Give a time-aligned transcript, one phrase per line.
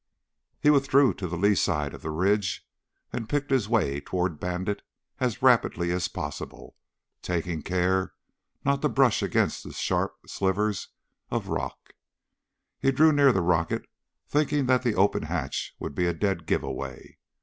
[0.59, 2.67] He withdrew to the lee side of the ridge
[3.13, 4.81] and picked his way toward Bandit
[5.19, 6.75] as rapidly as possible,
[7.21, 8.15] taking care
[8.65, 10.87] not to brush against the sharp slivers
[11.29, 11.93] of rock.
[12.79, 13.85] He drew near the rocket,
[14.27, 17.19] thinking that the open hatch would be a dead giveaway.